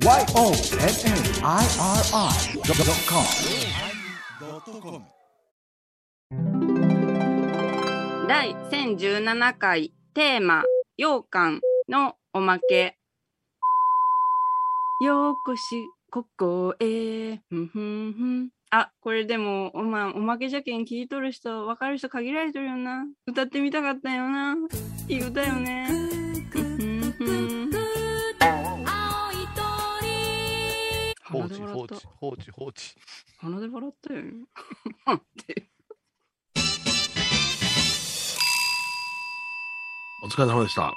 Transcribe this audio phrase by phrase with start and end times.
[0.00, 0.28] YONNIRI.com
[8.28, 10.62] 第1017回テーマ
[10.96, 12.96] 「羊羹」のおまけ。
[15.02, 17.40] ようこしここへ。
[17.48, 18.50] ふんふんふん。
[18.70, 23.04] あこれでもお,、まおまけじゃけん聞いとる人分かる人限られとるよな。
[23.26, 24.54] 歌ってみたかったよな。
[25.08, 25.88] いい歌よね。
[26.52, 27.24] ふんふんふ
[27.66, 27.67] ん
[31.30, 32.94] 放置、放置、放置、放置。
[33.38, 34.22] 鼻で笑ったよ。
[40.24, 40.92] お疲れ様でした。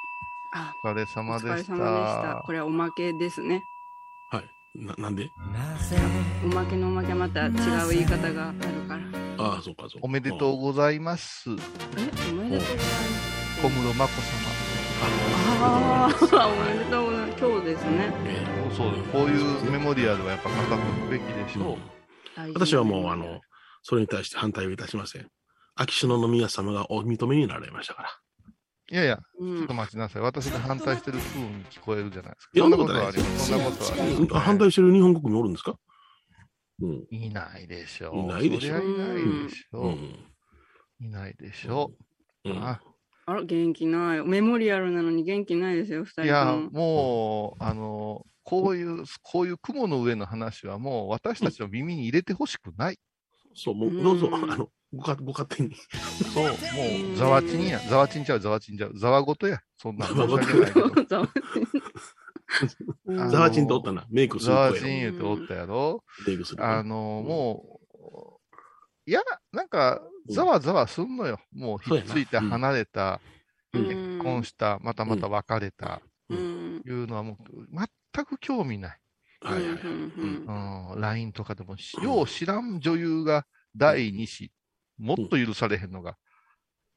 [0.54, 1.52] あ、お疲れ様でした。
[1.52, 1.76] お疲れ様でし
[2.22, 2.44] た。
[2.46, 3.62] これはおまけですね。
[4.32, 4.46] はい。
[4.76, 5.30] な、なんで？
[6.46, 7.54] おまけのおまけはまた違う
[7.90, 9.04] 言い方があるから。
[9.38, 10.04] ああ、そうか、そうか。
[10.04, 11.50] おめでとうございます。
[11.50, 13.62] え、おめでとうございます。
[13.62, 14.22] 小室眞子
[15.04, 17.44] ああ、おめでとうございます。
[17.44, 18.14] 今日ですね。
[18.26, 18.76] え様。
[18.76, 21.78] そうだこういうメモリアルはやっぱ語るべきでしょう。
[22.36, 23.42] 大事私はもう、あの、
[23.84, 25.28] それに対して反対をいたしません。
[25.76, 28.10] 秋篠宮様がお認めになられましたから。
[28.92, 30.22] いやいや、うんちょっと待ちなさい。
[30.22, 32.52] 私が反対してる風に聞こえるじゃないですか。
[32.58, 33.48] そんなことはあります。
[33.50, 34.34] そんなことはあります。
[34.46, 35.76] 反対してる日本国民おるんですか？
[36.82, 37.08] うん。
[37.10, 38.18] いないでしょう。
[38.18, 39.88] いないでしょそりゃいないでしょう。
[39.88, 39.96] うん。
[41.00, 41.92] いないでしょ
[42.44, 42.50] う。
[42.50, 42.82] うんあ
[43.26, 44.24] あら、元気ない。
[44.24, 46.70] メモリアルなのに元気ないですよ、二人といや、も。
[46.72, 53.00] もう、あの、こういう、こういう雲の上の話はもう私たちの耳に入れてほしくない。
[53.54, 55.76] そう、もう、うんどうぞ、あの、ごかご勝手に。
[56.34, 56.52] そう、も
[57.14, 57.80] う、ざわちんや。
[57.80, 58.98] ざわちんちゃう、ざわちんちゃう。
[58.98, 59.60] ざわごとや。
[59.78, 60.90] そんな申し訳ないけど。
[61.08, 61.30] ざわ
[63.08, 64.06] あのザワチンとおったな。
[64.10, 64.74] メイクすざる声を。
[64.74, 66.04] わちん言うておったやろ。
[66.28, 66.66] メイクする。
[66.66, 71.40] あの、もう、いや、なんか、ざわざわすんのよ。
[71.54, 73.42] もう、ひっついて離れた、うん
[73.74, 76.82] 結婚した、またまた別れた、うん。
[76.86, 77.66] いうのはもう、
[78.14, 79.00] 全く興味ない。
[79.40, 79.78] はいはいはい。
[79.78, 84.52] うんうん、LINE とかでも、よう知らん女優が第2子、
[84.98, 86.18] もっと許されへんのが、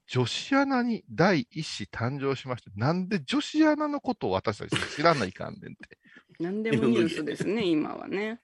[0.07, 2.71] 女子アナに第1子誕生しました。
[2.75, 5.99] なんで女子アナのことを私たち知らないかんねんって。
[6.41, 8.41] 何でもニュースですね、今はね。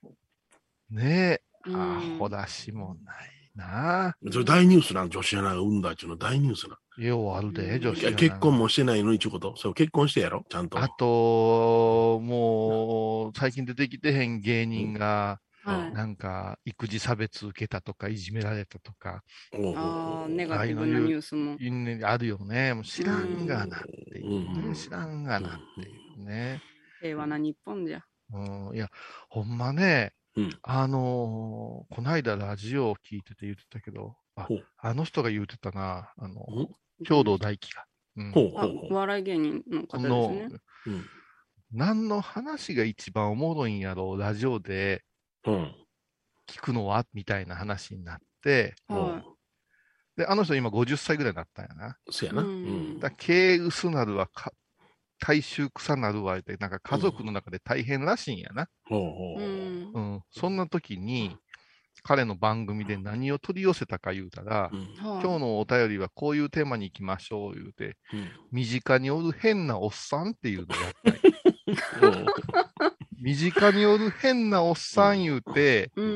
[0.89, 6.77] ねえ、うんアホだしもないなそれ大ニュースなん、女子アナが産んだっていうの大ニュースな。
[6.97, 8.17] ようあるで、女子アナ。
[8.17, 9.55] 結婚もしてないのにちゅうこと。
[9.57, 10.79] そう、結婚してやろ、ちゃんと。
[10.79, 15.93] あと、もう、最近出てきてへん芸人が、はい。
[15.93, 19.21] なんか、育児差別受けたとか、いじめられたとか、
[19.53, 21.55] ああ、ネガティブなニュースも。
[22.07, 22.73] あるよね。
[22.73, 25.51] もう知らんがなっていうね、うん知らんがなっ
[25.81, 26.61] ていうね。
[27.01, 28.01] 平和な日本じゃ。
[28.33, 28.89] うん、いや、
[29.29, 34.47] ほんまね、うんあのーこないだラジオを聞いてて言ってたけど、あ
[34.77, 36.67] あの人が言ってたな、あの、うん
[37.03, 37.85] 兵藤大輝が。
[38.17, 40.59] うんお笑い芸人の方ですね。
[40.87, 41.05] うん
[41.73, 45.03] 何の話が一番おもろいんやろう、ラジオで
[45.45, 45.51] う。
[45.51, 45.75] うん。
[46.47, 49.23] 聞くのはみたいな話になって、は
[50.17, 51.97] で、あの人今50歳ぐらいになったんやな。
[52.09, 52.43] そうやな。
[52.99, 54.51] だ経薄なるはか、
[55.21, 58.67] 大衆草なるわって、なんか家族の中で大変らしいんやな。
[58.85, 59.41] ほう。
[59.41, 59.91] ん。
[59.93, 60.21] うん。
[60.31, 61.37] そんな時に、
[62.03, 72.25] 彼の番組で何を取り寄せたか言うたら、うん今今日のお便りはこういうテーマに行きましょう言うて、うん身近におる変なおっさんっていうのをやったんや
[73.21, 76.09] 身近におる変なおっさん言うて、うんう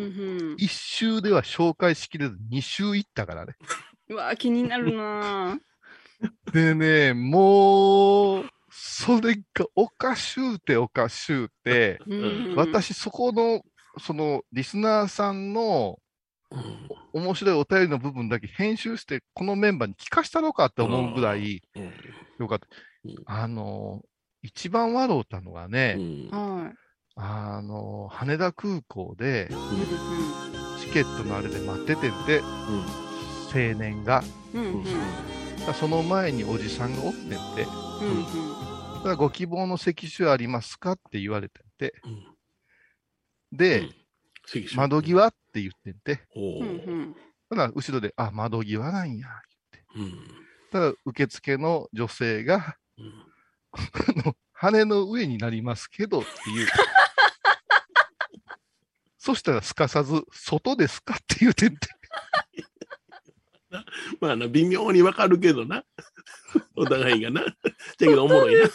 [0.54, 0.56] ん。
[0.58, 3.54] 一周では紹介しきれず二周行ったからね。
[4.10, 5.60] うわ、気になるな
[6.52, 12.50] でね、もう、それがおかしゅうておかしゅうて、ぁ。
[12.50, 12.56] うん。
[12.56, 13.62] 私そこの、
[14.00, 15.98] そのリスナーさんの
[16.52, 16.88] うん。
[17.14, 21.94] 面白いお便りの部分だけ編集して、このメンバーに聞かしたろうかって思うぐらいうん
[22.40, 22.68] よかった。
[23.06, 23.16] うん。
[23.26, 24.02] あの、
[24.42, 26.30] 一番笑うたのがね、うん。
[26.30, 26.74] はい。
[27.16, 32.42] あの、羽田空港でうチケットのあれで待っててんで、
[33.54, 34.22] 青年が。
[35.80, 37.42] その前におじさんがおってんで、だ
[38.02, 39.04] うん。
[39.04, 43.58] からご希望の席種ありますかって言われてんで、うん。
[43.58, 43.96] で、うん。
[44.76, 46.68] 窓際って言ってんで、おうん。
[46.70, 46.72] う。
[46.74, 47.16] んーうん。
[47.50, 49.28] ただ後ろで、あ、窓際なんや、
[49.96, 50.14] うん。
[50.72, 53.14] ただ受付の女性が、うん。
[53.74, 53.80] あ
[54.26, 56.68] の羽の上になりますけどっていう。
[59.18, 61.80] そしたらすかさず、外ですかって言うてんで。
[64.22, 65.84] まあな、微妙にわかるけどな。
[66.76, 67.42] お互いがな。
[67.44, 67.52] だ
[67.98, 68.70] けどおもろいな。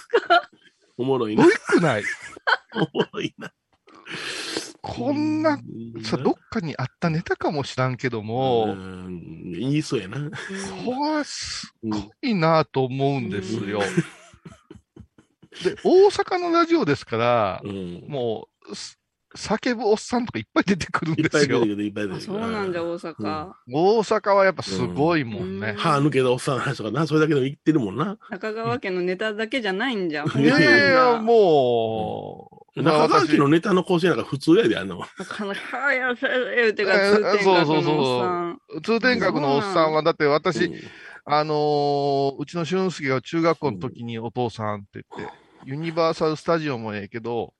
[0.97, 1.45] おもろいな。
[1.45, 2.03] 悪くない？
[2.75, 3.53] おもろいな。
[4.83, 5.61] こんな、
[5.95, 10.19] うんさ、どっかにあったネタかもしらんけども、うん言いそうやな。
[10.31, 10.37] こ
[10.93, 13.81] れはすごいなと思うんですよ。
[15.65, 18.05] で、大阪のラジオですからう、ん。
[18.09, 18.99] もう、す
[19.37, 21.61] 叫ぶおっさんとかいっぱい出てくるんですよぱい出て。
[21.61, 22.41] くる、いっぱい出あ、てくる。
[22.41, 23.53] そうなんだ、うん大阪。
[23.73, 25.77] 大阪はやっぱすごいもんねうん。
[25.77, 28.19] 歯抜けたおっさんの話とかな、それだけでも言ってるもんな。
[28.31, 30.29] 中川家のネタだけじゃないんじゃん。
[30.41, 31.21] いいやいや。
[31.23, 35.05] もう、中川家私のネタの構成なんか普通やで、あんなもん。
[35.19, 36.27] なかなか、はやせ
[36.57, 38.83] 言うてか、えー通天閣そうそうそうのおっさん。
[38.83, 40.75] 通天閣のおっさんは、だって私、うん
[41.27, 45.33] あのーうちの俊介が中学校の時にお父さんって言って、
[45.67, 47.60] ユニバーサル・スタジオもええけど、うん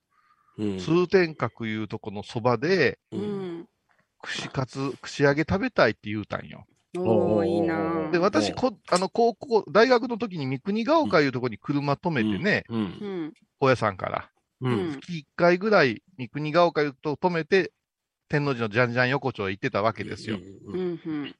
[0.79, 2.99] 通天閣いうとこのそばで。
[4.21, 6.65] 串カツ、串揚げ食べたいって言うたんよ。
[6.97, 12.83] おー、いいなで、うん私、こあの、高校、大学の時に三国ヶ丘いうとこに車止めてね、うんう。
[13.27, 13.33] ん。
[13.59, 14.29] 高野山から。
[14.61, 14.69] う。
[14.69, 14.99] うんん。
[14.99, 17.71] 月1回ぐらい三国ヶ丘いうと止めて、
[18.29, 20.37] 天王寺のじゃんじゃん横丁へ行ってたわけですよ。
[20.37, 21.01] ううんん。
[21.05, 21.35] うん。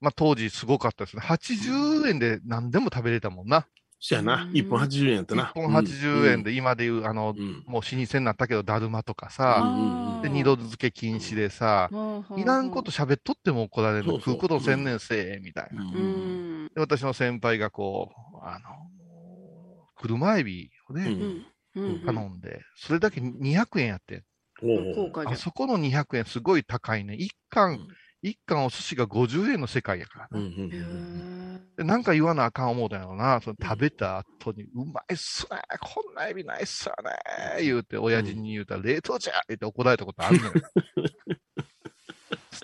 [0.00, 1.22] まあ当時すごかったですね。
[1.22, 3.66] 80円で何でも食べれたもんな。
[3.98, 4.52] そやなう。
[4.52, 5.44] ん1本80円やったな。
[5.44, 7.64] 1本80円で、今でいう、あの、うん。
[7.66, 11.90] もう老舗になったけど、だるまとかうさ、んで、二度漬け禁止でさ、
[12.36, 15.84] いらんこと喋っとっても怒られる食うこと専念せえ、みたいな。
[16.74, 18.90] で、私の先輩がこう、あの、
[19.96, 21.16] 車エビをね。
[22.04, 24.24] 頼んで、それだけ200円やって
[25.26, 25.36] あ。
[25.36, 27.14] そこの200円すごい高いね。
[27.14, 27.86] 一貫、
[28.26, 31.84] 一貫お寿司が50円の世界やからな。
[31.84, 33.40] なんか言わなあかん思うたんやろな。
[33.40, 35.60] その食べた後に、うまいっすね。
[35.80, 37.62] こんなエビないっすよね。
[37.62, 40.52] 言うて、親父に言うたら、冷凍じゃ言って怒られたことあるのよ。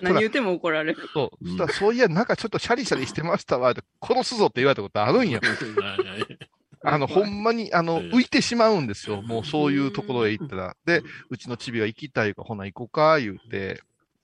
[0.01, 1.09] 何言っても怒られる。
[1.13, 3.71] そう、そしたら、そういや、なんかちょっとシャリシャリしてましたわ。
[3.71, 5.39] って殺すぞって言われたことあるんや。
[6.85, 9.21] あの、ほんまに、あの、ええ浮いてしまうんですよ。
[9.21, 10.75] もうそういうところへ行ったら。
[10.85, 13.81] で、うちのチビが行きたいから、ほな行こうか、言うて。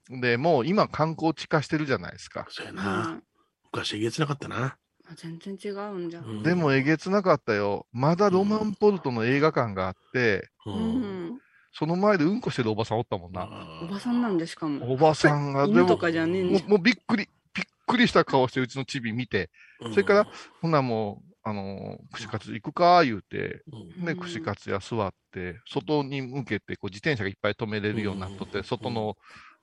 [0.09, 2.45] で、もう今観光地化してるじゃないですか。
[2.49, 3.07] そうやうな。
[3.07, 3.23] ん
[3.71, 4.77] 昔えげつなかったな。
[5.15, 6.25] 全然違うんじゃん。
[6.25, 7.85] うんでもえげつなかったよ。
[7.91, 10.71] まだロマンポルトの映画館があって、う。
[10.71, 11.39] うんん。
[11.71, 13.47] その前でうんこしてるおばさんおったもんな。
[13.83, 14.91] おばさんなんでしかも。
[14.91, 15.87] おばさんが、でも。
[15.87, 19.49] もうもうびっくり、びっくりした顔してうちのチビ見て、
[19.81, 20.27] うんそれから、
[20.61, 29.15] ほなもう、あのー串カツ行くか、言うて、うんで、うん串カツ屋座って、外に向けて、こう自転車がいっぱい止めれるようになっとって、うん外の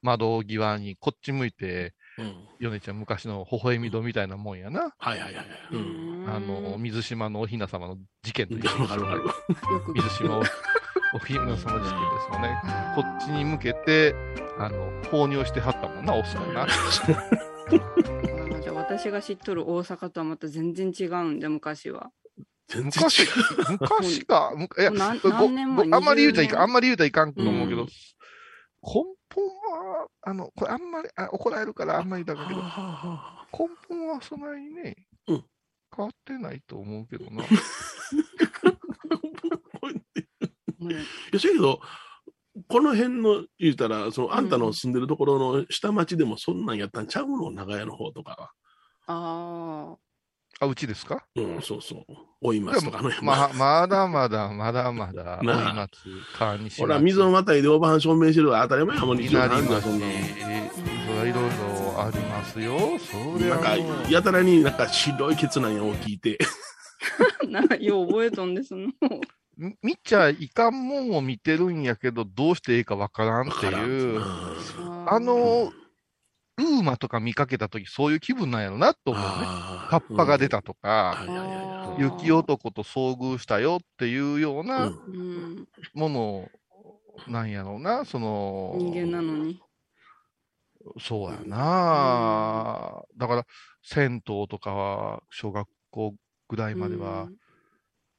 [0.07, 4.95] 窓際にこっち向いて、うんヨネちゃん昔の微笑み戸みたいなもんやな。
[4.99, 5.47] はいはいはい。
[5.73, 6.25] うん。
[6.27, 9.21] あの、水島のおひな様の事件というわかるわかる。
[9.25, 12.59] よく水島おおひな様事件ですよね。
[12.95, 14.15] こっちに向けて、
[14.59, 16.63] あの、放尿してはったもんな、おっさんな。
[16.63, 16.67] あ
[18.63, 22.11] じゃあ私が知っとる大阪とはまた全然違うんだ、昔は。
[22.69, 23.29] 全然昔違う。、
[23.79, 24.53] 昔か。
[24.57, 27.89] むいや、あんまり言うたらいかん、20あんまり言うたらいかんと思うけど、うん
[28.87, 29.47] 根本
[30.01, 34.97] は、あの、これあんまり、あ怒られるからあんまり言うたらあかんけど、根本はそんなにね、
[35.29, 35.45] うん。
[35.97, 37.43] 変わってないと思うけどな。
[37.43, 37.47] もう。
[40.91, 40.95] い
[41.33, 41.81] や、そやけど、
[42.69, 47.51] この辺の言うたら、そのあんたの住んでるところの下町でもそんなんやったんちゃうの？
[47.51, 48.51] 長屋の方とかは。
[49.09, 49.97] ああ、
[50.65, 51.27] うちですか？
[51.37, 52.05] うん、そうそう。
[52.41, 55.99] 追いますとかまあ、まだまだ、まだまだ、なあ追い松、
[56.39, 60.11] 川西ほら、溝のまたいでおばはん証明してるわ当たり前やもん、日常なんだそんない
[61.19, 61.39] ろいろ
[61.99, 62.79] ありますよ。
[62.99, 66.39] それなんかはもう、やたらになんか白いケツなんやを聞いて。
[67.43, 67.47] あ。
[67.47, 68.89] なよう覚えとんですの。
[69.57, 74.21] み見ちゃいかんもんを見てるんやけど、どうしていいかわからんっていう。
[74.21, 75.73] ああの、
[76.57, 79.29] ルーマとか見かけたとき、そういう気分なんやろなと思うね。
[79.29, 81.67] あカッパが出たとか、はいはいはいはい
[81.99, 86.49] 雪男と遭遇したよっていうよううなんうん、もの
[87.29, 89.61] なんやろうな、その、人間なのに。
[91.01, 93.47] そうやな、だから、
[93.83, 96.15] 銭湯とかは、小学校
[96.49, 97.29] ぐらいまでは、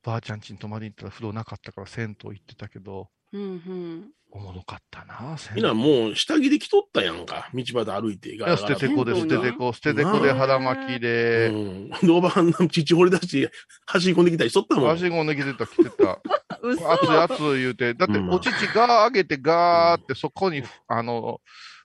[0.04, 7.50] ばあちゃん家に泊まりに行ったら風呂なかったから銭湯行ってたけど、うん、うん、おもろかったな、銭みんなもう下着で着とったやんか。
[7.54, 8.36] 道端歩いて。
[8.36, 11.90] いや、捨ててこで、捨ててこ、捨ててこで腹巻きうで、ん。
[11.90, 13.52] で、おばはんの父掘り出して
[13.86, 14.92] 走り込んできたりしとったもん。
[14.92, 16.22] 足込んできてた、来てた。
[16.62, 21.40] 嘘熱い熱い言うて、だってうんお乳ガー上げてガーってそこに、あの、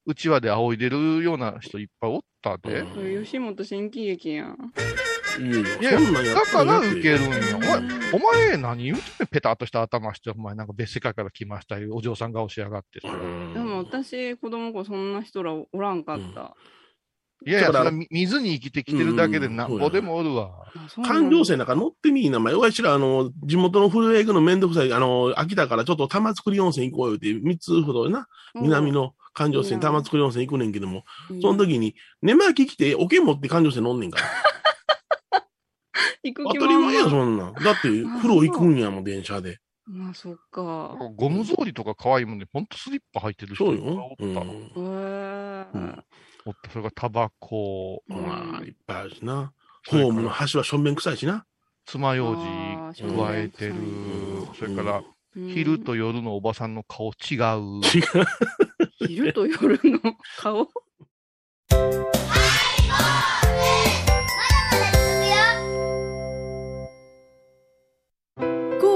[0.04, 2.84] うちわで仰いでるような人いっぱいおったで。
[3.24, 4.72] 吉本新喜劇やん。
[5.38, 7.56] いやいいやや、そんなんやだから受けるんよ。
[7.56, 11.94] お前、うんお前何言うてんねんペタッとした頭して、お前なんか別世界から来ましたよ。
[11.96, 16.54] お嬢さん顔しやがってでも私、子供の頃そんな人らおらんかった。
[17.44, 20.66] いやいや、だからそれは水に生きてきてるだけでうんなんぼでもおるわ。
[21.04, 34.24] 環状線なんか乗ってみいな、まあ、わしら、あの、地元の古屋行くのめんどくさい、あの、秋田からちょっと玉造温泉行こうよって、三つほどな、南の環状線、うん玉造温泉行くねんけども、うんその時に、寝巻き来て、桶持って環状線乗んねんから。
[36.22, 37.54] 行く当たり前や、そんなん。
[37.62, 39.58] だって、風呂行くんやもん、電車で。
[39.86, 40.96] まあ、そっか。
[41.16, 44.14] ゴム草履とか可愛いもんで、ほんとスリッパ履いてる人そうがおよ。
[44.14, 44.24] った。
[44.24, 44.48] うん。
[44.48, 46.04] へえうん
[46.44, 46.70] おった。
[46.70, 49.52] それからタバコ、うんまあ、いっぱいあるしな。
[49.88, 51.44] ホームの端は正面臭いしな。
[51.86, 52.32] 爪楊
[52.94, 54.46] 枝加えてるうん。
[54.54, 57.80] それから、うん昼と夜のおばさんの顔違う。
[57.80, 58.02] 違う。
[58.98, 59.98] 昼と夜の
[60.36, 60.68] 顔？
[61.70, 61.92] 高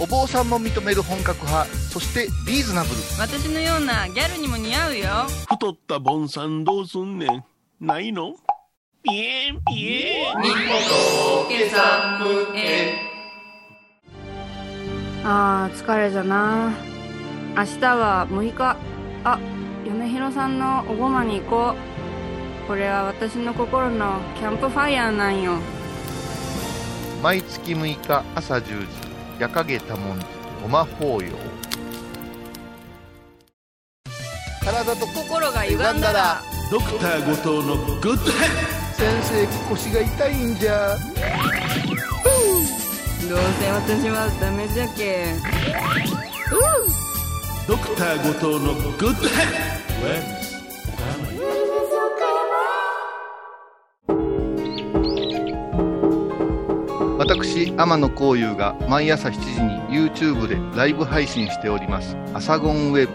[0.00, 2.94] お坊さんも認める本格派、そしてリーズナブル。
[3.18, 5.04] 私のようなギャルにも似合うよ。
[5.50, 7.44] 太ったボンさんどうすんねん。
[7.80, 8.34] ないの？
[9.02, 10.36] ピエンピエン。
[15.24, 16.72] あー疲れじゃな。
[17.56, 18.76] 明日は6日。
[19.24, 19.38] あ
[19.84, 22.68] 米広さんのおごまに行こう。
[22.68, 25.58] これは私の心のキャンプファイヤーなんよ。
[27.20, 28.86] 毎月6日朝10時、
[29.38, 30.26] 夜影多文字、
[30.62, 31.28] ごま法要。
[34.64, 36.42] 体と心が歪んだら。
[36.72, 38.48] ドクター後藤のグッドヘッ
[38.94, 40.96] 先生腰が痛いんじゃ。
[43.28, 45.34] どうせ私はダメじゃけ
[47.66, 50.47] ドドクター後藤のグッドヘッ
[57.28, 63.12] 私天野幸雄が毎朝7時に YouTube でライブ配信しております「アサゴンウェブ」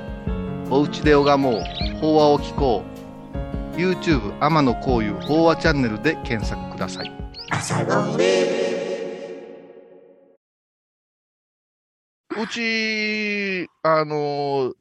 [0.70, 1.62] 「おうちで拝もう。
[2.00, 2.84] 法話を聞こ
[3.74, 7.12] う」YouTube 天野幸雄法話チャンネルで検索ください。
[12.40, 14.76] うちあの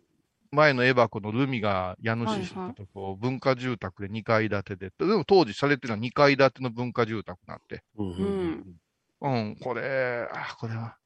[0.50, 8.81] 前のエバコのルミが家主してたとこ、文化住宅で2階建てで、でも当時されてるのは2階建ての文化住宅になって、うん
[9.23, 10.97] うんうん、これ、あ、これは、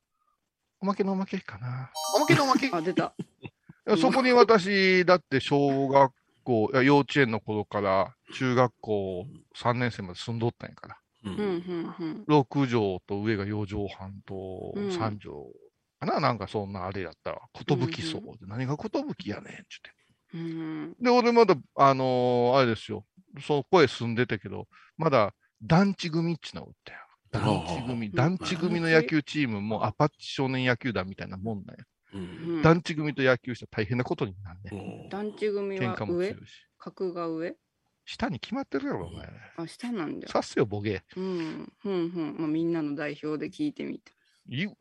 [0.80, 1.90] おまけのおまけかな。
[2.16, 2.70] おまけのおまけ。
[2.72, 3.14] あ、出た。
[3.98, 10.96] そこに私、だって小学校、いや幼稚園の頃から中学校3年生まで住んどったんやから。
[11.24, 15.18] ううんん、うん、6畳と上が4畳半とうん3畳
[16.00, 19.90] かな、なんかそんなあれやったら、ことぶきそううんで、何がことぶきやねん、ちゅって。
[20.34, 20.40] うん。
[20.40, 20.42] う
[20.88, 20.96] ん。
[21.00, 23.04] で、俺まだ、あのーあれですよ、
[23.40, 26.98] そこへ住んでたけど、まだ団地組っちゅうのがおったよ。
[27.38, 31.84] 団地組、うん団地組の野球チームもアパッチ少年野球団みたいなもんなんや。
[32.14, 35.08] うん団地組と野球したら大変なことになるね。
[35.10, 36.36] 団地組喧は上。
[36.78, 37.56] 格が上？
[38.06, 39.28] 下に決まってるやろ、お前。
[39.56, 40.28] あ、下なんだ。
[40.28, 41.02] さっせよ、ボケ。
[41.16, 42.36] うん、うん、うん。
[42.38, 44.12] まあ、みんなの代表で聞いてみて。
[44.46, 44.76] 言う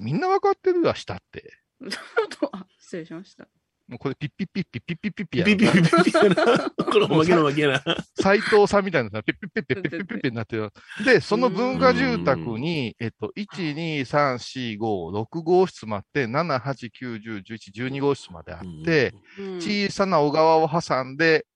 [0.00, 1.54] みんなわかってるわ、下って。
[2.52, 3.48] あ、失礼しました。
[3.88, 6.70] もうこれピッピッピッピッピッピッピッピやピッピピピピピやな。
[6.70, 7.96] これおまけのおまけやな。
[8.20, 10.70] 斎藤さんみたいなさ、ピッピッピッピッピッピッピッピッになってる。
[11.06, 19.14] で、その文化住宅に、えっと、1、2、3、4、5、6号室もあって、7、8、9、10、11、12号室まであって、
[19.58, 21.46] 小さな小川を挟んで、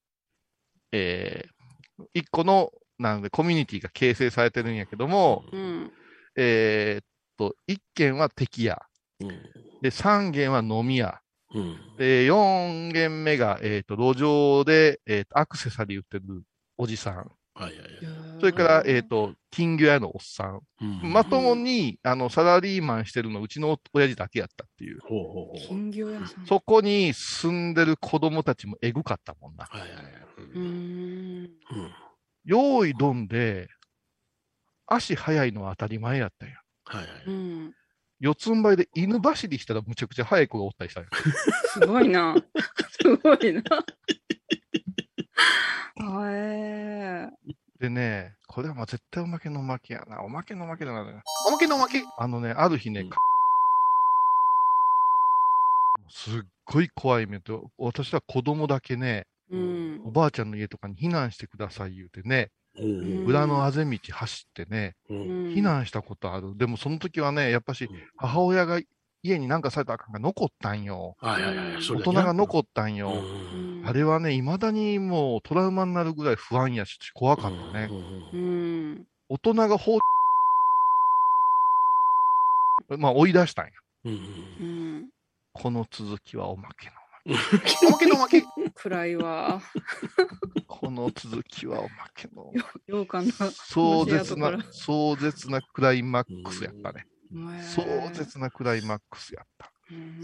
[0.90, 5.44] えー、一個の、なので、コミュニティが形成されてるんやけども、
[6.34, 7.04] えっ
[7.36, 8.80] と、一軒は敵屋。
[9.82, 11.20] で、三軒は飲み屋。
[11.54, 16.42] うんで、四軒目が、えーっと、路上で、えーっと、アクセサリー売ってる
[16.78, 17.14] おじさん。
[17.14, 17.23] は
[17.61, 17.88] いはいはい
[18.40, 20.61] それから、えーっと、金魚屋のおっさん。
[20.80, 24.99] うんまともに、あの、サラリーマンしてるのうちの親父だけやったっていう。
[25.00, 26.47] ほうほうほう金魚屋さん。
[26.47, 29.66] そこに住んでる子供たちもエグかったもんな。
[29.66, 30.04] はいはいはい。
[30.38, 31.44] うーん。
[31.44, 31.50] うん
[32.44, 33.68] 用意どんで、
[34.87, 36.56] 足速いのは当たり前やったんや。
[36.85, 37.25] はいはい。
[37.26, 37.75] うん。
[38.23, 41.09] 四つん這いで犬走りしたらむちゃくちゃ速い子がおったりしたんや。
[41.73, 42.37] すごいな。
[43.02, 43.62] すごいな。
[46.31, 47.29] へえ。
[47.81, 50.23] でね、これはまあ絶対おまけのおまけやな。
[50.23, 51.00] おまけのおまけだな。
[51.49, 53.11] おまけのおまけあのね、ある日ね、うん
[56.14, 60.02] すっごい怖い目と、私は子供だけね、うん。
[60.05, 66.57] おばあちゃんの家とかに避難してください言うてね、うん裏のあぜ道走ってね、避難したことある。
[66.57, 68.81] でもその時はね、やっぱしうん母親が
[69.23, 71.17] 家になんかされたらあかんが残ったんよ。
[71.21, 71.83] はいはいはい。
[71.83, 73.11] そ大人が残ったんうよ。
[73.11, 77.88] んあれはね、未だにもうトラウマになるぐらい不安やし、怖かったね。
[78.33, 78.43] うんう
[78.95, 79.05] ん。
[79.29, 79.99] 大人が法
[82.99, 83.73] まあ追い出したんや。
[85.52, 86.93] この続きはおまけの
[87.26, 87.31] お
[87.91, 88.07] まけ。
[88.07, 88.43] のおまけ。
[88.75, 89.62] 暗いわ。
[90.67, 92.52] この続きはおまけの。
[92.87, 93.31] ようかな。
[93.52, 97.07] 壮絶な壮絶なクライマックスやったね。
[97.75, 99.71] 壮壮絶なクライマックスやった。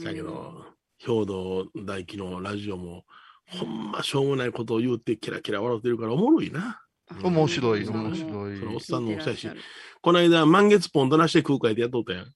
[0.05, 0.65] だけど、
[0.99, 3.05] 兵道大輝のラジオも、
[3.47, 6.83] ほんましょうもないことを言うてキラキラ笑ってるからおもろいな。
[7.23, 8.81] 面白い、うん面白そのおっい。
[8.81, 9.49] さんのおしゃし。
[10.03, 12.33] この間、満月ポンどなして空海でやっとったやん。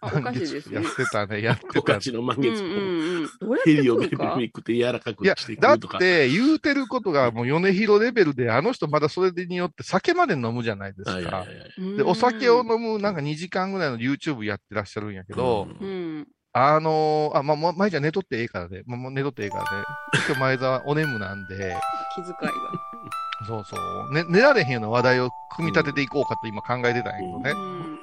[0.00, 0.88] あ、お菓子です やっね。
[0.96, 2.00] てたね、やっておた菓。
[2.00, 2.68] 子の満うんう月ポン。
[2.68, 3.28] んうん。
[3.40, 4.36] どうやっヘてリをベリベ食うか？
[4.38, 5.98] リ食って柔らかくいやして、食だっうとか。
[5.98, 11.44] て言うてることがもう米広レベルで、あの人まだそれによって酒まで飲むじゃないですかはいはいは。
[11.44, 15.90] いはいで、お酒を飲むなんか2時間ぐらいの YouTube やってらっしゃるんやけど、うんう
[16.20, 16.28] ん。
[16.52, 18.82] あのーあ、まあ、もう前じゃ寝とってええからね。
[18.86, 19.84] まあ、もう寝とってええからね。
[20.26, 21.76] 今日前澤お眠なんで、
[22.16, 23.46] 気遣いが。
[23.46, 23.76] そうそ
[24.10, 24.14] う。
[24.14, 27.50] ね、寝られへんような話題を組み立てていこうかと今考えてたんやけどね。
[27.52, 27.98] うん。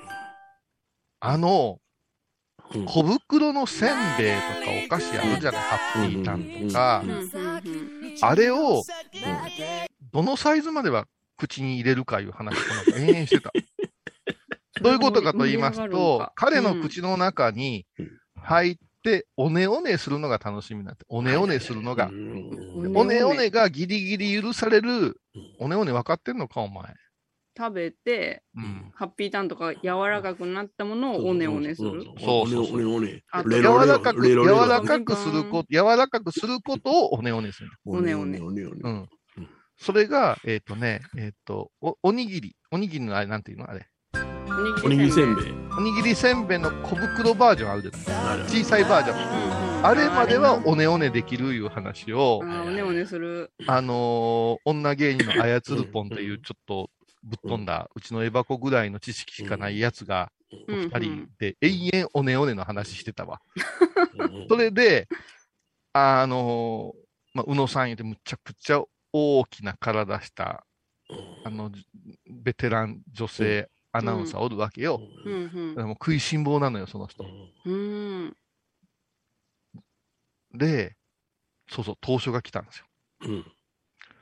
[1.19, 1.84] あの、うん
[2.85, 7.03] 小袋のせんべいとかお菓子あるじゃない、ハッピータンとか。
[8.21, 8.83] あれを、
[10.11, 11.07] どのサイズまでは
[11.37, 13.51] 口に入れるかいう話をこの延々してた。
[14.81, 17.85] どういうことかと言いますと、彼の口の中に
[18.41, 22.09] 入って、おねおねするのが楽しみになって、おねおねするのが。
[22.93, 25.21] おねおねがギリギリ許される、
[25.59, 26.93] おねおね分かってんのか、お前。
[27.57, 28.91] 食べて、うん。
[28.93, 32.03] ハッピーターンとか柔らかくなったものをおねおねする。
[32.19, 33.57] そうそうそうおねおねあおね。
[33.57, 37.69] レロレロ柔らかく、柔レロレロらかくすること、柔らかくすることをおねおねする。
[37.85, 38.89] おねおねおねおねう。
[38.89, 38.91] ん
[39.37, 39.49] うん。
[39.77, 42.55] それが、えっ、とね、えっ、とお、おにぎり。
[42.71, 43.87] おにぎりのあれ、なんていうのあれ。
[44.83, 45.45] おにぎりせんべい。
[45.77, 47.97] おにぎりせんべいの小袋バージョンあるじゃな
[48.35, 49.85] い小さいバージョン。
[49.85, 53.51] あれまではおねおねできるいう話をあ、ーおねおねする。
[53.67, 56.89] あのー女芸人のあやつるぽんっていうちょっと
[57.25, 60.31] ぶっ飛んだ、うちのエバコぐらいの知識しかないやつが、
[60.67, 63.41] 二人で永遠おねおねの話してたわ。
[64.13, 65.07] うん それで、
[65.91, 70.65] あのーまあ、宇野さん言ってむちゃくちゃ大きな体した、
[71.43, 71.71] あの、
[72.29, 75.01] ベテラン女性アナウンサーおるわけよ。
[75.25, 77.25] うんでも食いしん坊なのよ、その人。
[77.65, 78.35] うん。
[79.73, 79.77] う
[80.53, 80.57] ん。
[80.57, 80.95] で、
[81.69, 82.85] そうそう、当初が来たんですよ。
[83.21, 83.51] うん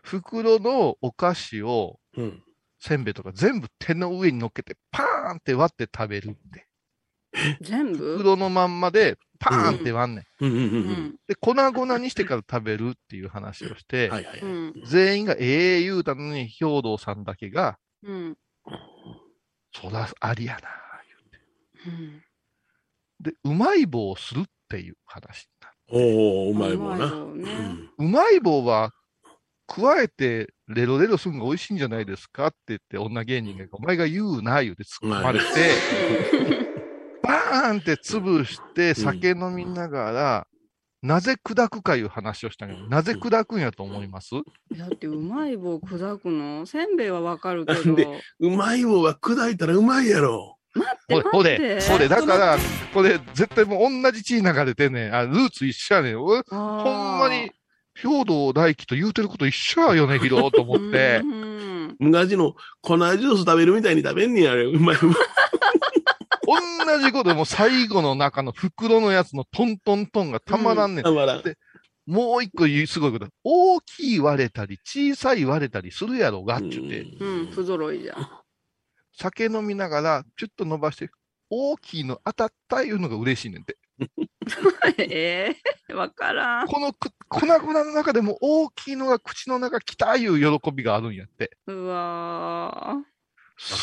[0.03, 2.43] 袋のお菓子を、うん
[2.85, 6.67] せんべいとか全部手の上に乗っけて、パーンって割って食べるって。
[7.61, 8.17] 全部？
[8.17, 11.15] 袋のまんまで、パーンって割んねん。
[11.27, 14.41] で、粉々にしてから食べるっていう話をして、はいはいはい。
[14.41, 14.73] うん。
[14.85, 18.37] 全員がええ言うたのに、兵道さんだけが、うん。
[19.73, 20.69] そらありやな。
[21.85, 22.21] うん。
[23.19, 25.75] で、うまい棒をするっていう話になる。
[25.89, 27.05] おおうまい棒な。
[27.05, 27.51] うまい棒ね
[27.97, 28.93] うんうまい棒は、
[29.67, 35.45] 加えて、レロレロするのが美味しいんじゃないですかって言って、女芸人が、お前が言うな、言うて突っ込まれて、
[37.23, 40.47] バーンって潰して、酒飲みながら、
[41.01, 44.31] なぜ砕くかいう話をしたけど、なぜ砕くんやと思います？
[44.77, 46.65] だってうまい棒砕くの？
[46.65, 47.95] せんべいはわかるけど。
[47.95, 48.07] で
[48.39, 50.57] うまい棒は砕いたらうまいやろ。
[50.75, 51.75] 待ってほれ、ほ待って。
[51.75, 52.57] れ、ほれ、だから、
[52.93, 56.17] これ、絶対もう同じ血流れてね、あ、ルーツ一緒やねん。
[56.19, 57.51] ほんまに、
[57.95, 61.21] 兵道大輝と言うてること一緒やよね、ヒロと思って。
[61.99, 64.63] 昔の粉ジュース食べるみたいに食べんねやれ。
[64.63, 65.15] うまいうまい。
[66.85, 71.03] 同 じことでもう最後の中の袋のやつのトントントンがたまらんねん。
[71.03, 71.43] たまらん。
[72.05, 73.27] もう一個すごいこと。
[73.43, 78.29] 大きい割れたり、小さい割れたりするやろが、って言って、うん、不揃いじゃん。
[79.13, 81.09] 酒飲みながら、ちょっと伸ばして、
[81.49, 83.77] 大きいの当たったいうのが嬉しいねんって。
[84.97, 85.55] え
[85.89, 86.67] えわからん。
[86.67, 91.51] このく粉々の中でも大きいのが口の中来たいう喜びがあるんやって。
[91.67, 93.03] うわわ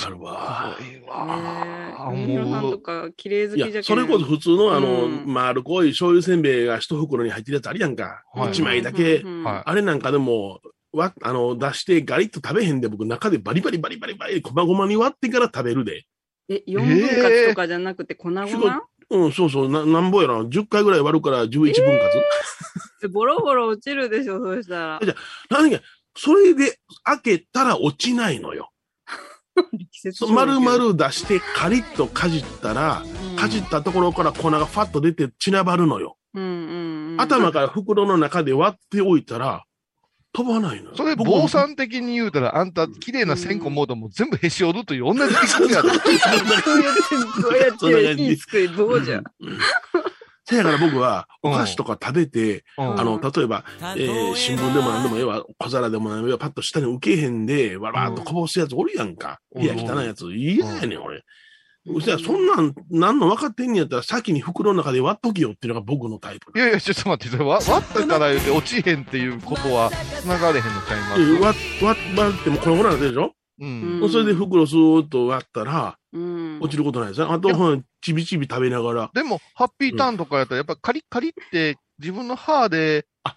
[0.03, 1.07] かるわすごいー。
[1.07, 2.13] わー。
[2.13, 2.27] ねえ。
[2.27, 3.83] みのさんもう、とか綺麗好きじゃ。
[3.83, 8.25] それこそ普通のあの、うん丸っこい醤油せんべいが一袋に入ってるやつあるやんか。
[8.33, 9.19] はい一枚だけ。
[9.19, 10.61] うんうんうんはいあれなんかでも、
[10.93, 16.05] わ、あの、出してガリッと食べへんで、僕中でバリバリバリバリバリ、こまごまに割ってから食べるで。
[16.49, 20.43] え、4分割とかじゃなくて粉々、うん、そうそう、な、なんぼやろ。
[20.43, 22.23] 10回ぐらい割るから11分割。
[23.03, 25.01] えボロボロ落ちるでしょ、そうしたら。
[25.49, 25.81] 何が、
[26.17, 28.71] それで開けたら落ちないのよ。
[30.31, 33.03] 丸々出してカリッとかじったら、
[33.37, 36.17] かじったところから粉がファッと出て散らばるのよ。
[36.35, 37.21] うんうんうん。
[37.21, 39.65] 頭から袋の中で割っておいたら、
[40.33, 40.95] 飛ばないの。
[40.97, 45.89] それ、坊さん的に言うたら、あんた、綺麗な線香モードも全部へし折るという同じ理屈やで。
[47.43, 49.23] どうやって、どうやって火つく棒じゃ。
[50.45, 53.65] せやから僕は、うんお菓子とか食べて、うんあの、例えば、
[53.97, 59.41] えー新聞でも何でもええわ、小皿でも何でもええわ、パッと下に受けへんで、わらーっとこぼすやつおるやんか。
[59.55, 60.33] うんいや、汚いやつ。
[60.35, 61.25] 嫌やねん、俺。
[61.87, 66.53] じゃあ、そんなん、なんの分かってんねやったら、先に袋の中で割っときよっていうのが僕のタイプ。
[66.59, 69.91] いやいや、ちょっと待って、それわ割ったから言うて落ちへんっていうことは
[70.21, 71.21] 繋がれへんのちゃいます？
[71.41, 74.01] 割割割ってもこれほらなってるでしょ、うん。
[74.03, 76.59] うんそれで袋スーッと割ったら、うん。
[76.61, 77.33] 落ちることないですよ。
[77.33, 77.49] あと、
[78.03, 79.11] ちびちび食べながら。
[79.15, 83.35] でも、ハッピーターンとかやったら、やっぱカリッカリって自分の歯で、ハ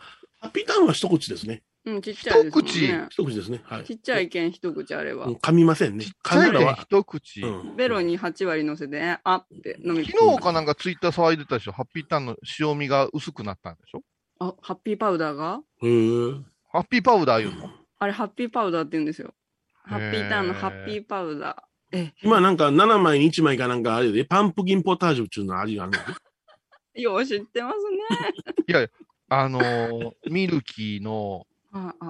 [0.47, 1.63] ッピーターンは一口ですね。
[1.85, 3.07] うん、ちっちゃいですもんね。
[3.09, 3.61] 一口ですね。
[3.65, 3.83] はい。
[3.83, 5.33] ちっちゃい剣一口あればうん。
[5.35, 6.05] 噛みませんね。
[6.23, 7.41] 噛んだらは、一口。
[7.41, 7.75] うん。
[7.75, 11.73] ベロに8割乗せて、あって飲み昨日かなんかツイッター騒いでたでしょ？
[11.73, 14.01] ハッピーターンの塩味が薄くなったんでしょ？
[14.39, 15.59] あ、ハッピーパウダーが？
[15.81, 16.41] へー
[16.71, 17.69] ハッピーパウダー言うの？
[17.99, 19.33] あれ、ハッピーパウダーって言うんですよ。
[19.83, 21.97] ハッピーターンのハッピーパウダー。
[21.97, 25.99] え、今なんか7枚に1枚かなんかあれで、パンプキンポタージュっていうの味がある。
[27.01, 28.33] よう知ってますね。
[28.67, 28.87] いや、
[29.29, 31.45] あのーミルキーの。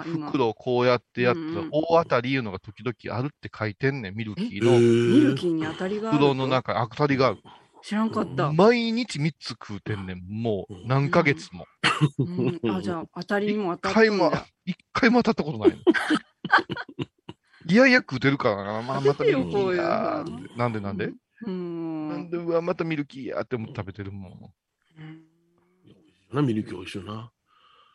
[0.03, 7.37] 袋をこうやってやった大当たりいうのが時々あるって書いてんねん、ミルキーへのミルーキーに当たりがある袋の中、当たりがある。
[7.81, 8.51] 知らんかった。
[8.51, 11.65] 毎日3つ食うてんねん、もう何ヶ月も。
[12.19, 14.31] うんあ、じゃあ、当たりにも当一回たってんだも、
[14.65, 15.77] 一回も当たったことないの。
[17.65, 20.57] いやいや食うてるからな、まあ、またミルキーやーって。
[20.57, 21.51] なんでなんで、うな
[22.17, 22.29] んん。
[22.29, 24.53] でうわ、またミルキーやーって思って食べてるもん。
[26.33, 27.32] な、ミルキー美味しいよな。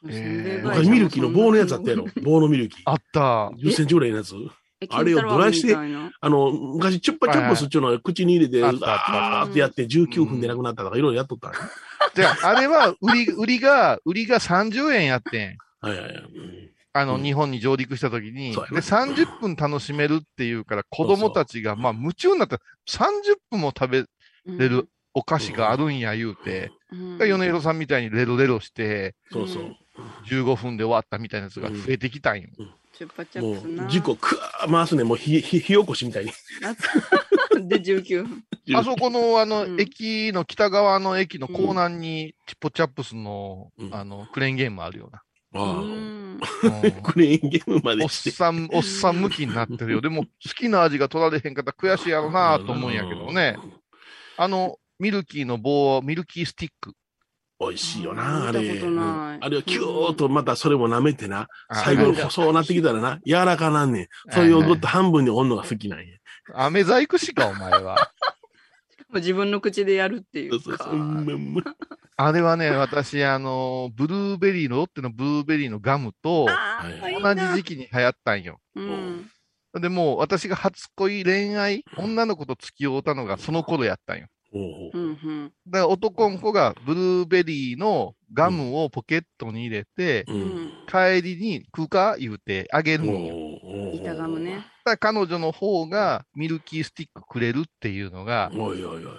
[0.06, 2.06] せんべい会社も昔ミルキーの棒のやつあったやろ。
[2.22, 2.82] 棒のミルキー。
[2.84, 3.20] あった。
[3.56, 4.34] 10センチぐらいのやつ。
[4.80, 11.58] えあれをどないしてあの、昔、チュッパチャップスっていうのを口に入れて、はいはいあったあったあーってやって19分でなくなったとか、いろいろやっとったんや
[12.14, 15.56] じゃあ、あれは、売り、売りが、売りが30円やってん。
[15.80, 16.14] はいはいはい。
[16.14, 18.48] うんあの、うん日本に上陸した時に。
[18.48, 24.04] で、そうやな30分楽しめるっていうから、子供たちが、まあ、夢中になったら、30分も食べ
[24.46, 29.76] れるお菓子があるんや言うて、うん米広さんみたいにレロレロして、そうそう。
[30.28, 32.48] 15分で終わったみたいなやつが増えてきたんよ。
[32.96, 33.86] チュッパチャもップスな。
[33.86, 36.32] う、事故、くわー回すね、もう火、火、火起こしみたいに。
[37.68, 38.44] で、19分。
[38.76, 45.64] あそこの、あの、うん駅の、北側の駅のコーナーに、チッポチャップスの、うんあの、クレーンゲームあるようああ。
[45.82, 46.38] ん。
[46.38, 46.90] うな。
[47.02, 48.30] クレーンゲームまうんおっでして。
[48.32, 50.00] さん、おっさん向きになってるよ。
[50.00, 53.56] でも、好きな味が取られへんかったら悔しいやろなと思うんやけどね。
[54.36, 56.92] あの、ミルキーの棒、ミルキースティック。
[57.60, 58.60] 美味しいよな、あれ。
[58.60, 61.48] 見たことないあれをキューッとまたそれも舐めてな。
[61.68, 64.08] あ最後に細なってきたらな、柔らかなんねん。
[64.30, 66.06] それをぐっと半分に折んのが好きなんや。
[66.54, 67.96] 飴細工しか、お前は。
[69.14, 70.64] 自分の口でやるっていうか。
[70.64, 70.94] そうそうそう。
[70.94, 71.64] うんうん
[72.20, 76.48] あれはね、私、あの、ブルーベリーの、ロッテのブルーベリーのガムと、
[77.22, 78.58] 同じ時期に流行ったんよ。
[78.74, 79.30] うん。
[79.80, 84.26] でもう、私が初恋恋愛、女の子と付き合うたのがその頃やったんよ。
[84.50, 85.52] ほうほうんうん。
[85.66, 90.32] だから男の子がブルーベリーのガムをポケットに入れて、う。
[90.32, 90.70] んん。
[90.86, 93.36] 帰りに食うか言うてあげるんよ。
[93.94, 94.64] 板ガムね。。
[94.84, 99.12] だから彼女の方がミルキースティックくれるっていうのが、おいおいおい。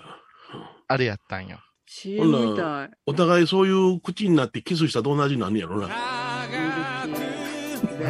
[0.88, 1.60] あれやったんよ。
[1.86, 2.90] CM みたい。
[3.06, 5.88] お互いそういう口になってキスしたと同じなんねやろな。
[5.88, 6.46] な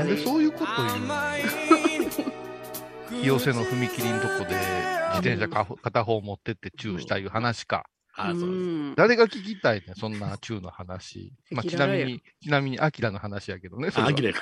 [0.03, 1.13] んでそういうこと言うの？
[3.21, 4.55] 清瀬の踏切のとこで
[5.15, 7.85] 自転車か片方持ってってチューしたいう話か。
[8.15, 8.45] あそうです。
[8.45, 8.95] ん。
[8.95, 11.33] 誰が聞きたいねそんなチューの話。
[11.51, 13.91] まあ、ちなみに、ちなみに、アキラの話やけどね。
[13.91, 14.41] それあ、はあきれか。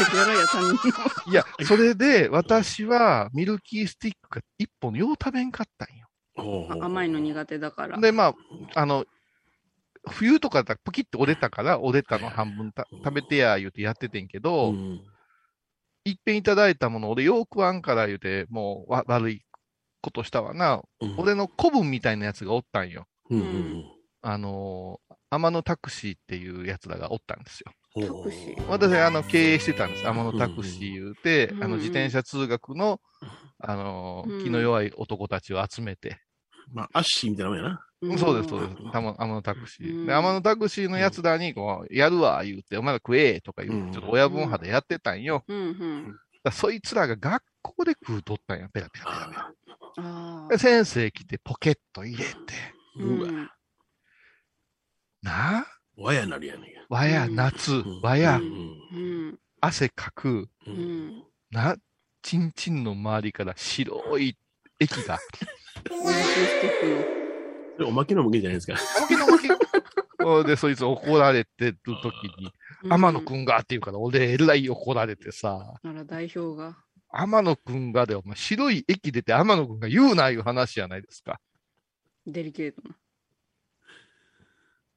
[0.00, 1.32] 赤裸々や他人の。
[1.32, 6.08] いや、それで、私は、ミルキースティックが一本よう食べんかったんよ。
[6.82, 7.98] 甘いの苦手だから。
[7.98, 8.34] で、まあ、
[8.74, 9.04] あの、
[10.08, 15.00] 冬とかだったらポキッと折れたから、折れたの半分た食べてや、言うてやっててんけど、うん
[16.06, 19.42] いっぺんいただいたもの、俺よう食わんから言うて、もうわ悪い
[20.00, 20.80] ことしたわな。
[21.00, 23.06] うん俺の子分みたいなやつがおったんよ。
[23.28, 23.84] うんうん
[24.22, 27.72] あのー、天野タクシーっていうやつらがおったんですよ。
[27.96, 30.06] うんタクシー私、あの、経営してたんです。
[30.06, 33.00] 天野タクシー言うて、うんあの、自転車通学の、
[33.58, 36.20] あのーうん気の弱い男たちを集めて、
[36.72, 37.82] まあ、アッシーみたいなもんやな。
[38.02, 38.76] うんそうです、そうです。
[38.92, 45.44] 天天野タクシで、天野タクシーのやつらに、こう、やるわ、言うて、お前ら食え、とか言うちょっと親分派でやってたんよ。
[45.48, 46.16] うんうん。
[46.44, 49.52] だそいつらが学校で食うとったんや、ペラペラペラペラ。
[49.98, 53.50] あで先生来てポケット入れて、ーうわん。
[55.22, 56.82] なあ、わやなりやねんや。
[56.90, 58.38] わや、うん夏うん、わや。
[59.60, 60.48] 汗かく。
[61.50, 61.76] な、
[62.22, 64.36] ちんちんの周りから白い
[64.78, 65.18] 液が。
[65.94, 67.06] ミルキースティックの。
[67.76, 68.74] それおまけの向けじゃないですか。
[68.98, 69.48] おまけのまけ。
[70.24, 72.52] おで、そいつ怒られてる時に、
[72.88, 76.76] 天野くんがって言うから、俺、えらい怒られてさ、あら、代表が。
[77.10, 81.40] 天野くんがで、お前、白い駅出て天野くんが言うな、いう話じゃないですか。
[82.26, 82.96] デリケートな。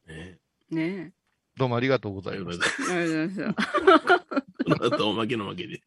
[0.07, 0.39] ね
[0.71, 1.13] ね
[1.55, 2.37] どうもありがとうござえ。
[2.37, 2.59] います。
[2.91, 2.93] え。
[2.93, 4.19] ありがとうございました。
[4.63, 5.81] この後おまけの負けで。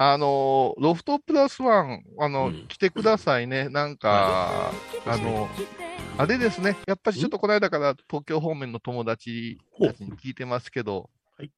[0.00, 3.68] あのー、ロフトプラスワン、あの、うん来てくださいね。
[3.68, 4.72] なんか、
[5.04, 5.48] あの、
[6.16, 6.76] あれですね。
[6.86, 11.50] やっぱりちょっとこの間から東京方面の友達たちに聞いてますけど、はい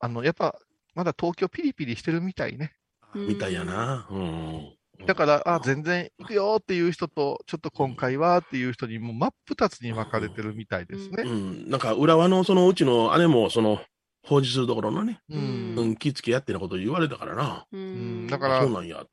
[0.00, 0.56] あの、やっぱ、
[0.94, 2.72] まだ東京ピリピリしてるみたいね。
[3.14, 4.06] みたいやな。
[4.10, 4.72] うん。
[5.06, 11.24] だから、あ、全然行くよっていう人と、ちょっと今回はっていう人にもう真っ二つに分かれてるみたいですね。
[11.26, 11.70] うん。
[11.70, 13.80] なんか、浦和のそのうちの姉も、その、
[14.22, 15.78] 法事するところのね、ううんん。
[15.78, 17.66] うん、気付けやってなこと言われたからな。
[17.72, 18.26] ううんん。
[18.28, 19.10] だからそうなんや、って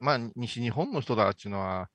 [0.00, 1.88] まあ、西日本の人たちのは、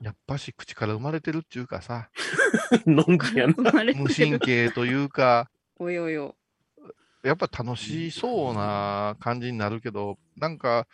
[0.00, 2.10] やっぱし口から生まれてるっていうかさ。
[2.86, 3.54] のんきやな。
[3.94, 6.36] 無神経というか、およよ。
[7.22, 10.86] やっぱ楽しそうな感じになるけど、なんか、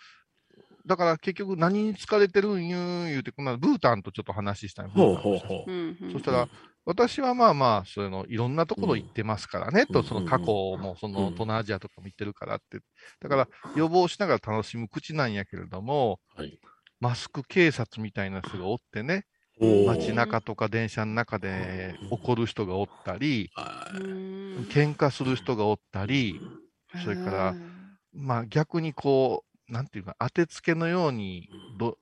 [0.86, 6.12] だから結局何に疲れてるん言う言うて、この間ブータンとちょっと話したいほうほうほう。
[6.12, 6.48] そしたら、
[6.88, 12.78] 私はまあまあ、その、いろんなところ行ってますからね、と、うんその過去も、そのうん東南アジアとかも行ってるからって。
[13.20, 16.40] だから、予防しながら楽しむ口なんやけれども、う。
[16.40, 16.58] はい。
[16.98, 19.26] マスク警察みたいな人がおってね、
[19.86, 23.50] 街中とか電車の中で怒る人がおったり。
[24.70, 26.40] 喧嘩する人がおったり、
[27.04, 27.54] それから
[28.14, 31.98] まあ逆にこう、なんていうか、当てつけのようにど、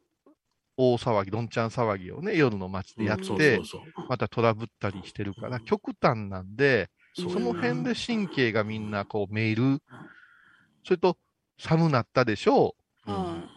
[0.77, 3.61] 大騒ぎ、どんちゃん騒ぎをね、夜の街でやって
[4.09, 9.83] またトラブったりしてるから、極端なんで、その辺で神経がみんなこうメール、
[10.85, 11.17] それと
[11.59, 13.11] 寒なったでしょう。
[13.11, 13.49] は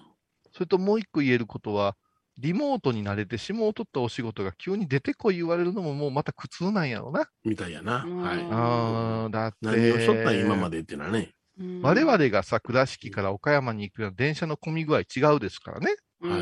[0.52, 1.96] それともう一個言えることは、
[2.38, 7.30] リモートに慣れてしもうとったお仕事が急に出てこい言われるのももうまた苦痛なんやろな。
[7.44, 8.04] みたいやな。
[8.06, 8.38] うんはい。
[8.50, 11.34] あーだって、何をしとったん今までってのはね。
[11.60, 11.82] い。
[11.82, 15.04] 我々がさ、倉敷から岡山に行くような電車の混み具合違
[15.36, 15.96] うですからね。
[16.22, 16.42] うんはい。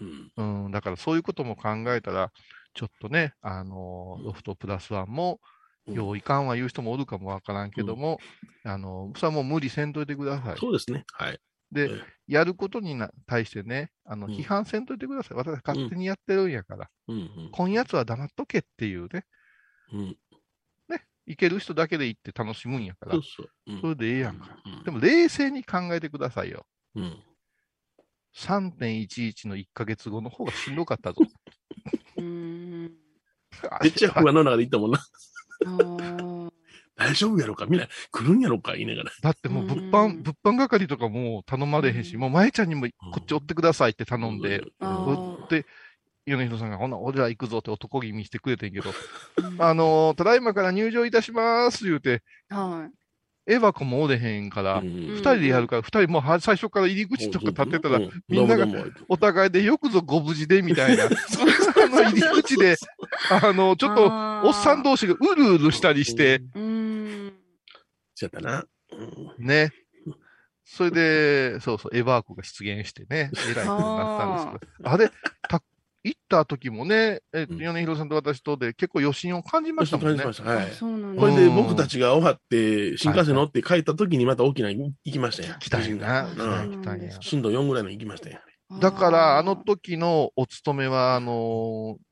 [0.00, 2.32] うんうん、だからそういうことも考えたら、
[2.74, 5.40] ちょっとね、あの、ロフトプラスワンも、
[5.86, 8.18] うんよういかんは言う人もおるかもわからんけども、
[8.62, 10.58] あの、それはもう無理せんといてください。
[10.58, 11.06] そうですね。
[11.14, 11.40] はい。
[11.72, 15.38] でえ、やることにな対してね、あの、うん批判せんといてください。
[15.38, 16.90] 私勝手にやってるんやから。
[17.08, 19.24] うんうん今やつは黙っとけっていうね、
[19.94, 20.16] うん。
[21.26, 23.50] 行ける人だけで行って楽しむんやからそう、そう。
[23.66, 24.56] うんそれでええやんか。
[24.64, 26.66] うんでも冷静に考えてくださいよ。
[26.94, 27.22] うん。
[28.38, 31.22] 3.11の1ヶ月後の方がしんどかったぞ。
[32.16, 32.92] うん。
[33.82, 36.50] めっちゃ不安の中で行ったもんな。
[36.96, 37.66] 大丈夫やろか？
[37.66, 37.88] みんな。
[38.12, 38.72] 来るんやろか？
[38.74, 39.10] 言いながら。
[39.22, 40.22] だってもう物う販、ん。
[40.22, 42.20] 物販係とかもう頼まれへんし、うん。
[42.20, 45.40] もう前ちゃんにもこっち追ってくださいって頼んで、あー。
[45.40, 45.66] 追って、
[46.26, 48.90] 米広さんが、ほな、俺ら行くぞって男気見してくれてんけど、
[49.36, 49.62] うん。
[49.62, 52.88] あのーただいまから入場いたします言うて、は
[53.48, 58.66] エヴァ子もおれへんから、二二人でやるから、二人もうは最初から入り口とか立ってたら、うんみんなが
[59.08, 61.08] お互いでよくぞご無事でみたいな、あ
[61.88, 62.76] の入り口で、
[63.30, 64.04] あの、ちょっと、
[64.46, 66.58] おっさん同士がうるうるしたりして、い。
[66.58, 67.32] うん。
[68.14, 68.64] しちゃったな。
[68.92, 69.72] うんね。
[70.70, 75.10] それで、そうそう、エヴァーコが出現してね、えらいことになったんですけど、 あれ、
[75.48, 75.62] た
[76.04, 80.32] 行った時もね、えっと、うん米広さんと私とで結構余震を感じましたもんね感。
[80.32, 80.56] じました。
[80.56, 80.74] はいあ。
[80.74, 81.20] そうなんだ。
[81.20, 85.54] これでうん僕たちが終わって、新幹線乗って帰った時にまた大きな行きましたよ。
[85.58, 88.38] 来たんや来たんや震度4ぐらいの行きましたよ。
[88.80, 92.08] だから、あの時のお勤めは、あのー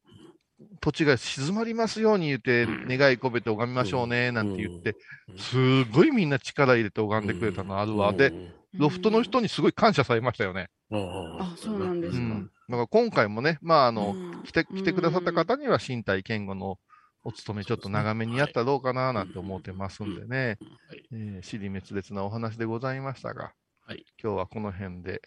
[0.80, 4.96] 土地が静まりますように言って、願い込めて拝みましょうね、なんて言って、
[5.28, 8.12] うんすごいみんな力入れて拝んでくれたのあるわ。
[8.12, 8.32] で、
[8.78, 10.68] ロフトの人にすごい感謝されましたよね。
[10.90, 12.18] うん、あ、そうなんですか。
[12.18, 12.50] うん。
[12.68, 16.78] だから今回もね、まあ、あの、うん来て、来てくださった方には身体健吾の
[17.24, 20.58] お勤めちょっと長めにやったらどうかななんて思ってますんでね、
[20.88, 23.50] はいえー、尻滅裂なお話でございましたが、
[23.84, 25.20] はい今日はこの辺で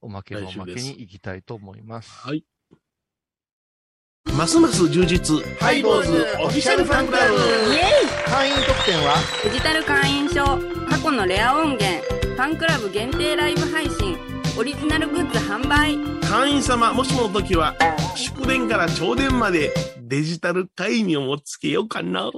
[0.00, 2.10] おまけのおまけに行きたいと思います。
[2.24, 2.44] はい。
[4.36, 5.42] ますます充実。
[5.58, 7.36] ハイボーズオフィシャルファンクラブ。
[8.30, 9.16] 会員特典は？
[9.42, 10.44] デジタル会員証
[10.88, 14.18] 過去のレア音源ファンクラブ限定ライブ配信
[14.58, 15.96] オリジナルグッズ販売
[16.28, 17.74] 会員様、もしもの時は、
[18.16, 22.30] 祝電から朝電までデジタル会員をつけようかな。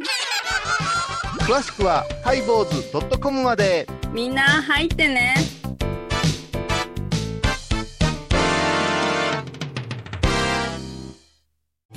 [1.41, 3.89] 詳しくは、ハイボーズ .com まで。
[4.13, 5.35] みんな入ってね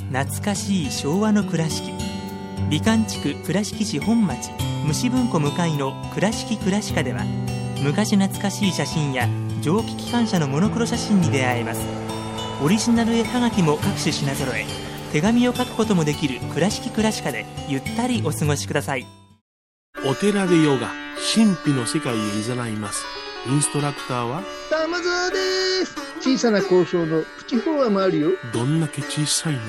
[0.10, 1.92] 懐かしい昭和の倉敷
[2.70, 4.50] 美観地区倉敷市本町
[4.86, 7.24] 虫文庫向かいの「倉敷倉歯科」では
[7.84, 9.28] 昔懐かしい写真や
[9.62, 11.82] 蒸気機関車のモノクロ写真に出会えます
[12.64, 14.66] オリジナル絵はがきも各種品揃え
[15.12, 19.06] 手紙を書くこともできる「倉敷倉歯科」でゆったりお過ごしください
[20.06, 20.92] お寺でヨガ、
[21.34, 23.04] 神秘の世界へ誘います。
[23.48, 25.38] インストラクターは、玉沢で
[25.86, 25.96] す。
[26.22, 28.30] 小さな交渉のプチフォアもあるよ。
[28.54, 29.60] どんだけ小さいね。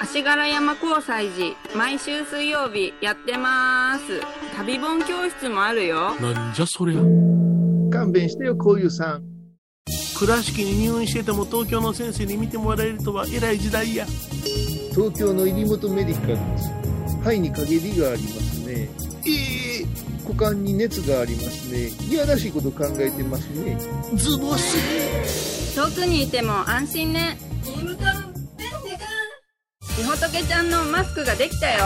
[0.00, 4.22] 足柄山交際時、毎週水曜日やってます。
[4.56, 6.14] 旅本教室もあるよ。
[6.16, 7.43] なんじゃそりゃ。
[8.04, 9.22] 勘弁してよ、こういうさん。
[10.18, 14.06] 倉敷に入院してても東京の先生に見てもらえるとは偉い時代や。
[14.90, 16.70] 東京の入本メディカルです。
[17.22, 18.90] 肺に陰りがありますね。
[19.26, 19.30] え
[19.80, 19.86] え
[20.22, 21.88] 股間に熱がありますね。
[22.08, 23.78] いやらしいこと考えてますね。
[24.14, 25.74] ズボス。
[25.74, 27.38] 遠くにいても安心ね。
[29.96, 31.84] みほとけちゃんのマスクができたよ。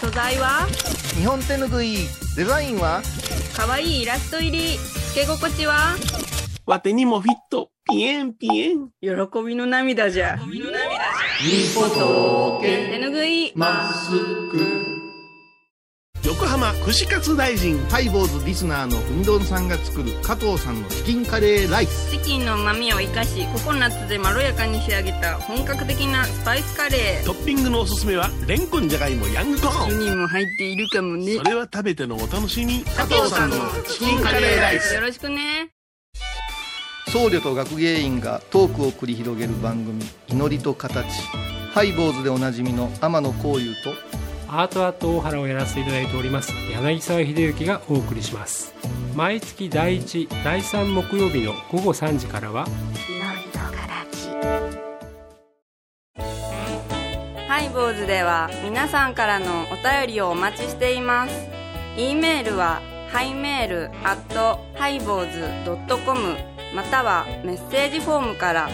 [0.00, 0.66] 素材は？
[1.16, 1.96] 日本手ぬぐい。
[2.36, 3.02] デザインは？
[3.58, 4.78] 可愛いイラスト入り。
[4.78, 5.96] つけ心地は？
[6.64, 7.70] わてにもフィット。
[7.90, 8.90] ピエンピエン。
[9.00, 9.08] 喜
[9.44, 10.36] びの涙じゃ。
[10.36, 10.62] 日
[11.74, 13.52] 本手ぬぐい。
[13.56, 14.10] マス
[14.52, 14.77] ク。
[16.38, 17.76] 横浜串カツ大臣。
[17.88, 22.12] ハイボーズリスナーのうみどんさんが作る加藤さんのチキンカレーライス。
[22.12, 27.26] チキンの旨味を生かし、ココナッツでまろやかに仕上げた本格的なスパイスカレー。
[27.26, 29.88] トッピングのおすすめは、レンコンじゃがいもヤングコーン。
[29.88, 31.42] 1人も入っているかもねそ。
[31.42, 32.84] れは食べてのお楽しみ。
[32.84, 33.56] 加藤さんの
[33.88, 35.70] チキンカレーライスよろしくね。
[37.08, 41.04] 僧侶と学芸員がトークを繰り広げる番組「祈りと形」
[41.72, 43.94] ハイボーズでおなじみの天野幸雄と
[44.50, 48.74] アートアート大原をやらせていただいております柳沢秀幸がお送りします
[49.14, 52.66] 毎月第1第3木曜日の午後3時からは
[57.46, 61.48] 拝、ボーズでは皆さんからのお便りをお待ちしています。
[61.96, 62.80] e メールは
[63.10, 66.36] ハイメールアットハイボーズドットコム
[66.74, 68.70] またはメッセージフォームから。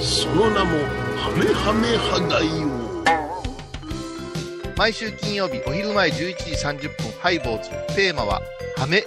[0.00, 0.70] その名も、
[1.16, 2.48] ハメハメハガイ
[4.76, 7.70] 毎週金曜日お昼前11時30分ハイボーズ。
[7.94, 8.42] テーマは、
[8.76, 9.02] ハメ。